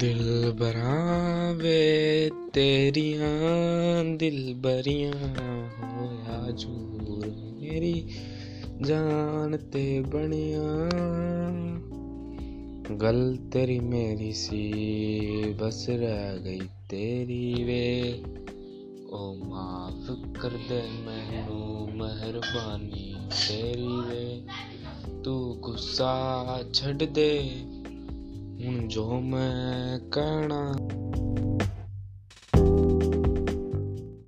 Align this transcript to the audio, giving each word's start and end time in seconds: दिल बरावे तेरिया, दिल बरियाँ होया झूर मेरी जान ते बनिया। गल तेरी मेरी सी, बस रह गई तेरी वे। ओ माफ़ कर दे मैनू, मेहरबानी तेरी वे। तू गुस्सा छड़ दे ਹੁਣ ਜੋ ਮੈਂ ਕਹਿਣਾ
दिल 0.00 0.52
बरावे 0.52 2.30
तेरिया, 2.30 3.28
दिल 4.16 4.54
बरियाँ 4.54 5.12
होया 5.78 6.50
झूर 6.50 7.26
मेरी 7.60 8.06
जान 8.82 9.56
ते 9.56 10.00
बनिया। 10.00 10.88
गल 12.96 13.36
तेरी 13.36 13.80
मेरी 13.80 14.32
सी, 14.32 14.72
बस 15.52 15.86
रह 15.90 16.36
गई 16.36 16.60
तेरी 16.60 17.64
वे। 17.64 18.22
ओ 19.12 19.34
माफ़ 19.34 20.40
कर 20.40 20.48
दे 20.48 20.82
मैनू, 20.82 21.86
मेहरबानी 22.02 23.16
तेरी 23.32 24.00
वे। 24.00 24.46
तू 25.24 25.60
गुस्सा 25.64 26.62
छड़ 26.74 27.02
दे 27.02 27.62
ਹੁਣ 28.64 28.88
ਜੋ 28.88 29.20
ਮੈਂ 29.20 29.98
ਕਹਿਣਾ 30.10 30.74